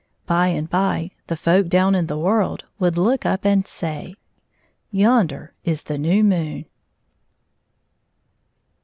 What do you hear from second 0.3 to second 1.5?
and by the